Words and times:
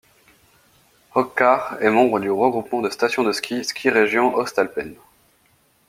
Hochkar 1.13 1.77
est 1.79 1.91
membre 1.91 2.19
du 2.19 2.31
regroupement 2.31 2.81
de 2.81 2.89
stations 2.89 3.21
de 3.23 3.31
ski 3.31 3.63
Skiregion 3.63 4.33
Ostalpen. 4.33 4.95